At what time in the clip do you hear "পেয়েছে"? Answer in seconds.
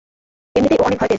0.99-1.09